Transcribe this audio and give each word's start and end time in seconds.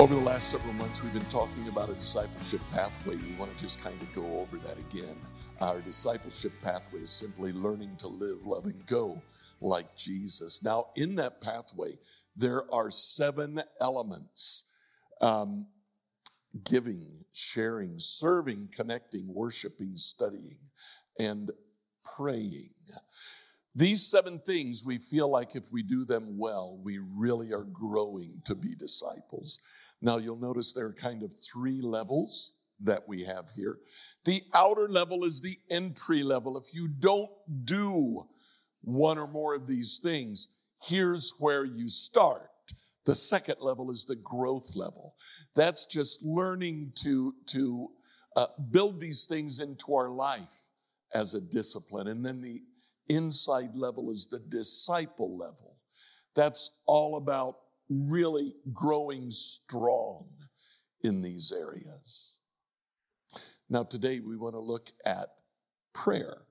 Over 0.00 0.14
the 0.14 0.20
last 0.22 0.48
several 0.48 0.72
months, 0.72 1.02
we've 1.02 1.12
been 1.12 1.22
talking 1.26 1.68
about 1.68 1.90
a 1.90 1.92
discipleship 1.92 2.62
pathway. 2.72 3.16
We 3.16 3.34
want 3.38 3.54
to 3.54 3.62
just 3.62 3.84
kind 3.84 4.00
of 4.00 4.10
go 4.14 4.40
over 4.40 4.56
that 4.56 4.78
again. 4.78 5.14
Our 5.60 5.82
discipleship 5.82 6.52
pathway 6.62 7.00
is 7.00 7.10
simply 7.10 7.52
learning 7.52 7.96
to 7.98 8.08
live, 8.08 8.38
love, 8.42 8.64
and 8.64 8.86
go 8.86 9.20
like 9.60 9.94
Jesus. 9.98 10.64
Now, 10.64 10.86
in 10.96 11.16
that 11.16 11.42
pathway, 11.42 11.90
there 12.34 12.62
are 12.72 12.90
seven 12.90 13.62
elements 13.82 14.70
um, 15.20 15.66
giving, 16.64 17.22
sharing, 17.34 17.98
serving, 17.98 18.70
connecting, 18.74 19.26
worshiping, 19.26 19.96
studying, 19.96 20.56
and 21.18 21.50
praying. 22.16 22.70
These 23.74 24.06
seven 24.06 24.38
things, 24.38 24.82
we 24.82 24.96
feel 24.96 25.28
like 25.28 25.54
if 25.54 25.70
we 25.70 25.82
do 25.82 26.06
them 26.06 26.38
well, 26.38 26.80
we 26.82 27.00
really 27.14 27.52
are 27.52 27.64
growing 27.64 28.40
to 28.46 28.54
be 28.54 28.74
disciples. 28.74 29.60
Now, 30.02 30.18
you'll 30.18 30.36
notice 30.36 30.72
there 30.72 30.86
are 30.86 30.94
kind 30.94 31.22
of 31.22 31.32
three 31.52 31.80
levels 31.82 32.54
that 32.82 33.06
we 33.06 33.22
have 33.24 33.50
here. 33.54 33.78
The 34.24 34.42
outer 34.54 34.88
level 34.88 35.24
is 35.24 35.40
the 35.40 35.58
entry 35.70 36.22
level. 36.22 36.56
If 36.56 36.74
you 36.74 36.88
don't 36.88 37.30
do 37.64 38.26
one 38.82 39.18
or 39.18 39.26
more 39.26 39.54
of 39.54 39.66
these 39.66 40.00
things, 40.02 40.60
here's 40.82 41.34
where 41.38 41.64
you 41.64 41.88
start. 41.88 42.48
The 43.04 43.14
second 43.14 43.56
level 43.60 43.90
is 43.90 44.06
the 44.06 44.16
growth 44.16 44.74
level. 44.74 45.14
That's 45.54 45.86
just 45.86 46.22
learning 46.22 46.92
to, 47.02 47.34
to 47.46 47.88
uh, 48.36 48.46
build 48.70 49.00
these 49.00 49.26
things 49.26 49.60
into 49.60 49.94
our 49.94 50.08
life 50.10 50.68
as 51.14 51.34
a 51.34 51.40
discipline. 51.40 52.08
And 52.08 52.24
then 52.24 52.40
the 52.40 52.62
inside 53.08 53.74
level 53.74 54.10
is 54.10 54.28
the 54.30 54.40
disciple 54.48 55.36
level. 55.36 55.76
That's 56.34 56.80
all 56.86 57.16
about 57.16 57.56
really 57.90 58.54
growing 58.72 59.30
strong 59.30 60.26
in 61.02 61.20
these 61.20 61.52
areas. 61.52 62.38
Now, 63.68 63.82
today 63.84 64.20
we 64.20 64.36
want 64.36 64.54
to 64.54 64.60
look 64.60 64.90
at 65.04 65.28
prayer. 65.92 66.42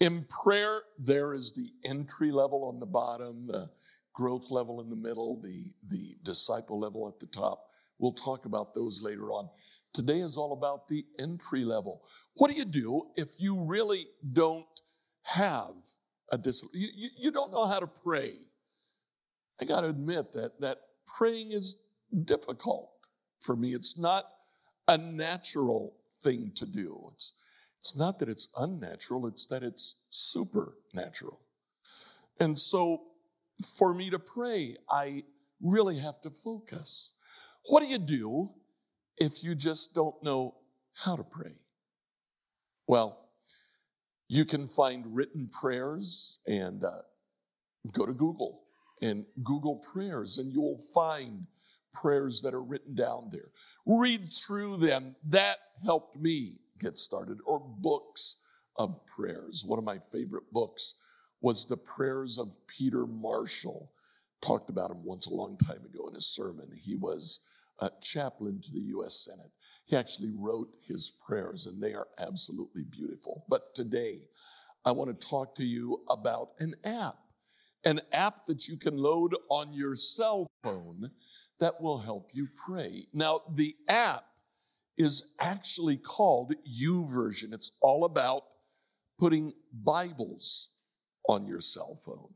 In 0.00 0.24
prayer, 0.24 0.82
there 0.98 1.32
is 1.34 1.54
the 1.54 1.70
entry 1.88 2.32
level 2.32 2.64
on 2.64 2.80
the 2.80 2.86
bottom, 2.86 3.46
the 3.46 3.70
growth 4.14 4.50
level 4.50 4.80
in 4.80 4.90
the 4.90 4.96
middle, 4.96 5.40
the, 5.40 5.66
the 5.88 6.16
disciple 6.22 6.78
level 6.80 7.08
at 7.08 7.20
the 7.20 7.26
top. 7.26 7.66
We'll 7.98 8.12
talk 8.12 8.46
about 8.46 8.74
those 8.74 9.00
later 9.02 9.30
on. 9.30 9.48
Today 9.94 10.20
is 10.20 10.36
all 10.36 10.54
about 10.54 10.88
the 10.88 11.04
entry 11.18 11.64
level. 11.64 12.02
What 12.36 12.50
do 12.50 12.56
you 12.56 12.64
do 12.64 13.10
if 13.16 13.28
you 13.38 13.64
really 13.64 14.06
don't 14.32 14.66
have 15.22 15.74
a 16.30 16.38
discipline? 16.38 16.80
You, 16.80 16.88
you, 16.94 17.08
you 17.18 17.30
don't 17.30 17.52
know 17.52 17.66
how 17.66 17.78
to 17.78 17.86
pray. 17.86 18.32
I 19.62 19.64
got 19.64 19.82
to 19.82 19.86
admit 19.86 20.32
that, 20.32 20.60
that 20.60 20.78
praying 21.06 21.52
is 21.52 21.86
difficult 22.24 22.90
for 23.38 23.54
me. 23.54 23.74
It's 23.74 23.96
not 23.96 24.24
a 24.88 24.98
natural 24.98 25.94
thing 26.24 26.50
to 26.56 26.66
do. 26.66 27.00
It's, 27.14 27.44
it's 27.78 27.96
not 27.96 28.18
that 28.18 28.28
it's 28.28 28.52
unnatural, 28.58 29.28
it's 29.28 29.46
that 29.46 29.62
it's 29.62 30.02
supernatural. 30.10 31.38
And 32.40 32.58
so 32.58 33.02
for 33.78 33.94
me 33.94 34.10
to 34.10 34.18
pray, 34.18 34.74
I 34.90 35.22
really 35.60 35.96
have 36.00 36.20
to 36.22 36.30
focus. 36.30 37.12
What 37.66 37.84
do 37.84 37.86
you 37.86 37.98
do 37.98 38.50
if 39.18 39.44
you 39.44 39.54
just 39.54 39.94
don't 39.94 40.20
know 40.24 40.56
how 40.92 41.14
to 41.14 41.22
pray? 41.22 41.54
Well, 42.88 43.28
you 44.26 44.44
can 44.44 44.66
find 44.66 45.14
written 45.14 45.48
prayers 45.52 46.40
and 46.48 46.82
uh, 46.82 47.02
go 47.92 48.06
to 48.06 48.12
Google 48.12 48.61
and 49.02 49.26
Google 49.42 49.76
prayers, 49.76 50.38
and 50.38 50.52
you'll 50.52 50.80
find 50.94 51.46
prayers 51.92 52.40
that 52.42 52.54
are 52.54 52.62
written 52.62 52.94
down 52.94 53.28
there. 53.32 53.50
Read 53.84 54.32
through 54.32 54.78
them. 54.78 55.14
That 55.24 55.56
helped 55.84 56.16
me 56.16 56.60
get 56.78 56.98
started. 56.98 57.38
Or 57.44 57.60
books 57.60 58.38
of 58.76 59.04
prayers. 59.06 59.64
One 59.66 59.78
of 59.78 59.84
my 59.84 59.98
favorite 59.98 60.50
books 60.52 61.02
was 61.40 61.66
The 61.66 61.76
Prayers 61.76 62.38
of 62.38 62.48
Peter 62.68 63.06
Marshall. 63.06 63.90
Talked 64.40 64.70
about 64.70 64.90
him 64.90 65.04
once 65.04 65.26
a 65.26 65.34
long 65.34 65.58
time 65.58 65.84
ago 65.84 66.08
in 66.08 66.16
a 66.16 66.20
sermon. 66.20 66.70
He 66.80 66.94
was 66.94 67.46
a 67.80 67.90
chaplain 68.00 68.60
to 68.60 68.72
the 68.72 68.86
U.S. 68.96 69.14
Senate. 69.14 69.50
He 69.84 69.96
actually 69.96 70.30
wrote 70.36 70.74
his 70.86 71.18
prayers, 71.26 71.66
and 71.66 71.82
they 71.82 71.92
are 71.92 72.06
absolutely 72.18 72.84
beautiful. 72.84 73.44
But 73.48 73.74
today, 73.74 74.20
I 74.84 74.92
want 74.92 75.20
to 75.20 75.28
talk 75.28 75.56
to 75.56 75.64
you 75.64 76.02
about 76.08 76.50
an 76.60 76.72
app 76.84 77.16
an 77.84 78.00
app 78.12 78.46
that 78.46 78.68
you 78.68 78.76
can 78.76 78.96
load 78.96 79.34
on 79.50 79.72
your 79.72 79.94
cell 79.94 80.46
phone 80.62 81.10
that 81.60 81.80
will 81.80 81.98
help 81.98 82.30
you 82.32 82.46
pray. 82.66 83.02
Now, 83.12 83.40
the 83.54 83.74
app 83.88 84.24
is 84.98 85.34
actually 85.40 85.96
called 85.96 86.54
YouVersion. 86.66 87.52
It's 87.52 87.72
all 87.80 88.04
about 88.04 88.42
putting 89.18 89.52
Bibles 89.72 90.74
on 91.28 91.46
your 91.46 91.60
cell 91.60 91.98
phone. 92.04 92.34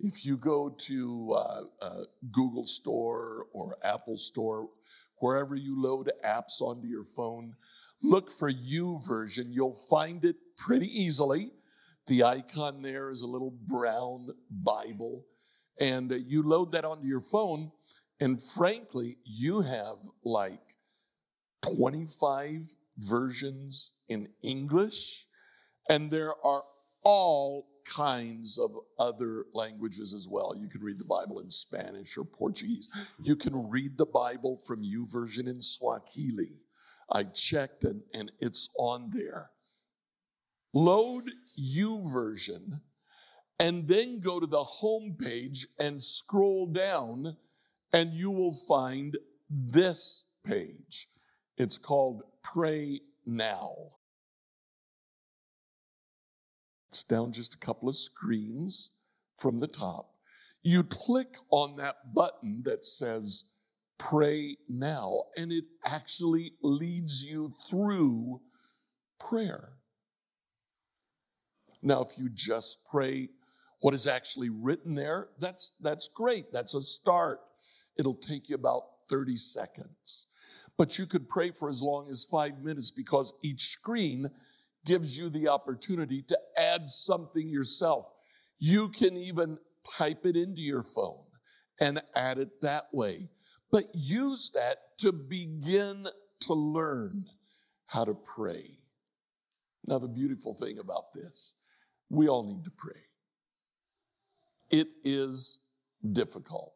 If 0.00 0.26
you 0.26 0.36
go 0.36 0.76
to 0.80 1.32
uh, 1.32 1.60
uh, 1.80 2.02
Google 2.30 2.66
Store 2.66 3.46
or 3.52 3.76
Apple 3.82 4.16
Store, 4.16 4.68
wherever 5.20 5.54
you 5.54 5.80
load 5.80 6.10
apps 6.24 6.60
onto 6.60 6.86
your 6.86 7.04
phone, 7.04 7.54
look 8.02 8.30
for 8.30 8.52
YouVersion. 8.52 9.46
You'll 9.48 9.78
find 9.88 10.24
it 10.24 10.36
pretty 10.58 10.86
easily. 10.86 11.50
The 12.06 12.22
icon 12.22 12.82
there 12.82 13.10
is 13.10 13.22
a 13.22 13.26
little 13.26 13.54
brown 13.66 14.28
Bible. 14.50 15.24
And 15.80 16.12
uh, 16.12 16.16
you 16.16 16.42
load 16.42 16.72
that 16.72 16.84
onto 16.84 17.06
your 17.06 17.20
phone, 17.20 17.70
and 18.20 18.40
frankly, 18.42 19.16
you 19.24 19.60
have 19.60 19.96
like 20.24 20.62
25 21.76 22.72
versions 22.98 24.02
in 24.08 24.28
English, 24.42 25.26
and 25.88 26.10
there 26.10 26.32
are 26.44 26.62
all 27.04 27.68
kinds 27.94 28.58
of 28.58 28.72
other 28.98 29.46
languages 29.52 30.12
as 30.12 30.26
well. 30.28 30.56
You 30.56 30.68
can 30.68 30.82
read 30.82 30.98
the 30.98 31.04
Bible 31.04 31.40
in 31.40 31.50
Spanish 31.50 32.16
or 32.16 32.24
Portuguese. 32.24 32.88
You 33.22 33.36
can 33.36 33.68
read 33.68 33.96
the 33.96 34.06
Bible 34.06 34.58
from 34.66 34.82
U 34.82 35.06
YouVersion 35.06 35.46
in 35.46 35.62
Swahili. 35.62 36.60
I 37.12 37.24
checked 37.24 37.84
and, 37.84 38.02
and 38.14 38.32
it's 38.40 38.74
on 38.78 39.10
there. 39.14 39.50
Load 40.74 41.30
YouVersion 41.58 42.80
and 43.58 43.88
then 43.88 44.20
go 44.20 44.38
to 44.38 44.46
the 44.46 44.62
home 44.62 45.16
page 45.18 45.66
and 45.78 46.02
scroll 46.02 46.66
down 46.66 47.36
and 47.92 48.12
you 48.12 48.30
will 48.30 48.54
find 48.68 49.16
this 49.48 50.26
page. 50.44 51.06
It's 51.56 51.78
called 51.78 52.22
Pray 52.42 53.00
Now. 53.24 53.74
It's 56.90 57.04
down 57.04 57.32
just 57.32 57.54
a 57.54 57.58
couple 57.58 57.88
of 57.88 57.96
screens 57.96 58.98
from 59.36 59.60
the 59.60 59.66
top. 59.66 60.10
You 60.62 60.82
click 60.82 61.36
on 61.50 61.76
that 61.76 62.14
button 62.14 62.62
that 62.64 62.84
says 62.84 63.44
Pray 63.98 64.56
Now, 64.68 65.22
and 65.36 65.52
it 65.52 65.64
actually 65.84 66.52
leads 66.62 67.22
you 67.24 67.54
through 67.70 68.40
prayer. 69.18 69.78
Now, 71.82 72.02
if 72.02 72.18
you 72.18 72.28
just 72.30 72.86
pray 72.90 73.28
what 73.82 73.94
is 73.94 74.06
actually 74.06 74.50
written 74.50 74.94
there, 74.94 75.28
that's, 75.38 75.76
that's 75.82 76.08
great. 76.08 76.52
That's 76.52 76.74
a 76.74 76.80
start. 76.80 77.40
It'll 77.98 78.14
take 78.14 78.48
you 78.48 78.54
about 78.54 78.82
30 79.08 79.36
seconds. 79.36 80.32
But 80.76 80.98
you 80.98 81.06
could 81.06 81.28
pray 81.28 81.50
for 81.50 81.68
as 81.68 81.82
long 81.82 82.08
as 82.08 82.24
five 82.24 82.58
minutes 82.62 82.90
because 82.90 83.32
each 83.42 83.68
screen 83.68 84.28
gives 84.84 85.18
you 85.18 85.30
the 85.30 85.48
opportunity 85.48 86.22
to 86.22 86.38
add 86.56 86.88
something 86.88 87.48
yourself. 87.48 88.06
You 88.58 88.88
can 88.88 89.16
even 89.16 89.58
type 89.96 90.26
it 90.26 90.36
into 90.36 90.60
your 90.60 90.82
phone 90.82 91.24
and 91.80 92.02
add 92.14 92.38
it 92.38 92.60
that 92.62 92.86
way. 92.92 93.28
But 93.70 93.84
use 93.94 94.50
that 94.54 94.98
to 94.98 95.12
begin 95.12 96.06
to 96.40 96.54
learn 96.54 97.26
how 97.86 98.04
to 98.04 98.14
pray. 98.14 98.70
Now, 99.86 99.98
the 99.98 100.08
beautiful 100.08 100.54
thing 100.54 100.78
about 100.78 101.12
this 101.12 101.56
we 102.10 102.28
all 102.28 102.46
need 102.46 102.64
to 102.64 102.70
pray. 102.70 103.00
It 104.70 104.88
is 105.04 105.66
difficult. 106.12 106.74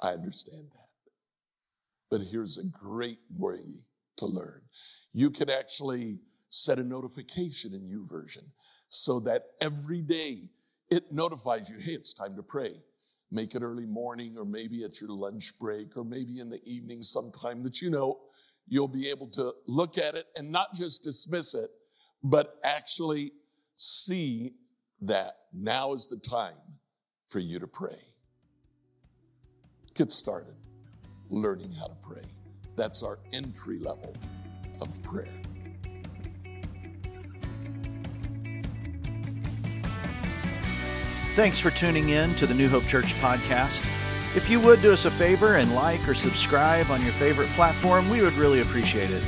I 0.00 0.10
understand 0.10 0.66
that. 0.72 1.12
But 2.10 2.20
here's 2.20 2.58
a 2.58 2.78
great 2.78 3.18
way 3.36 3.84
to 4.18 4.26
learn. 4.26 4.62
You 5.12 5.30
can 5.30 5.50
actually 5.50 6.18
set 6.50 6.78
a 6.78 6.84
notification 6.84 7.72
in 7.74 7.82
YouVersion 7.82 8.44
so 8.88 9.20
that 9.20 9.42
every 9.60 10.00
day 10.00 10.48
it 10.90 11.10
notifies 11.10 11.68
you, 11.68 11.78
hey, 11.78 11.92
it's 11.92 12.14
time 12.14 12.36
to 12.36 12.42
pray. 12.42 12.72
Make 13.32 13.54
it 13.56 13.62
early 13.62 13.86
morning 13.86 14.36
or 14.38 14.44
maybe 14.44 14.84
at 14.84 15.00
your 15.00 15.10
lunch 15.10 15.58
break 15.58 15.96
or 15.96 16.04
maybe 16.04 16.38
in 16.38 16.48
the 16.48 16.60
evening 16.64 17.02
sometime 17.02 17.62
that 17.64 17.82
you 17.82 17.90
know 17.90 18.20
you'll 18.68 18.88
be 18.88 19.10
able 19.10 19.28
to 19.30 19.52
look 19.66 19.98
at 19.98 20.14
it 20.14 20.26
and 20.36 20.50
not 20.50 20.74
just 20.74 21.02
dismiss 21.02 21.54
it, 21.54 21.70
but 22.22 22.54
actually 22.62 23.32
see 23.76 24.54
that 25.02 25.34
now 25.52 25.92
is 25.92 26.08
the 26.08 26.16
time 26.16 26.54
for 27.28 27.38
you 27.38 27.58
to 27.58 27.66
pray. 27.66 27.98
Get 29.94 30.10
started 30.10 30.54
learning 31.30 31.72
how 31.72 31.86
to 31.86 31.96
pray. 32.02 32.24
That's 32.76 33.02
our 33.02 33.18
entry 33.32 33.78
level 33.78 34.14
of 34.80 35.02
prayer. 35.02 35.28
Thanks 41.34 41.58
for 41.58 41.70
tuning 41.70 42.10
in 42.10 42.34
to 42.36 42.46
the 42.46 42.54
New 42.54 42.68
Hope 42.68 42.86
Church 42.86 43.12
podcast. 43.14 43.84
If 44.34 44.48
you 44.48 44.60
would 44.60 44.80
do 44.80 44.92
us 44.92 45.04
a 45.04 45.10
favor 45.10 45.56
and 45.56 45.74
like 45.74 46.06
or 46.08 46.14
subscribe 46.14 46.90
on 46.90 47.02
your 47.02 47.12
favorite 47.12 47.48
platform, 47.50 48.08
we 48.08 48.22
would 48.22 48.32
really 48.34 48.60
appreciate 48.60 49.10
it. 49.10 49.22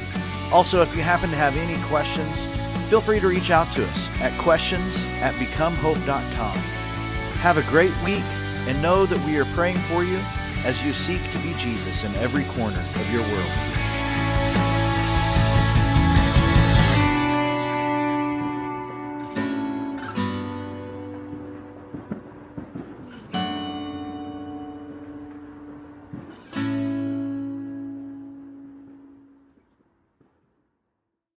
Also, 0.50 0.80
if 0.80 0.94
you 0.96 1.02
happen 1.02 1.28
to 1.30 1.36
have 1.36 1.56
any 1.58 1.76
questions, 1.84 2.46
feel 2.88 3.00
free 3.02 3.20
to 3.20 3.28
reach 3.28 3.50
out 3.50 3.70
to 3.72 3.86
us 3.86 4.08
at 4.20 4.32
questions 4.38 5.04
at 5.20 5.34
becomehope.com. 5.34 6.56
Have 7.38 7.58
a 7.58 7.70
great 7.70 7.96
week 8.02 8.24
and 8.66 8.80
know 8.80 9.04
that 9.04 9.24
we 9.26 9.38
are 9.38 9.44
praying 9.46 9.78
for 9.78 10.04
you 10.04 10.18
as 10.64 10.84
you 10.84 10.92
seek 10.92 11.22
to 11.32 11.38
be 11.38 11.52
Jesus 11.54 12.04
in 12.04 12.14
every 12.16 12.44
corner 12.44 12.80
of 12.80 13.12
your 13.12 13.22
world. 13.22 13.87